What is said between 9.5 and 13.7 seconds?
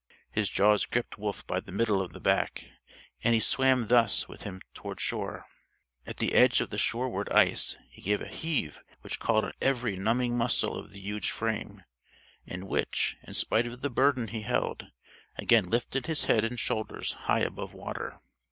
every numbing muscle of the huge frame, and which in spite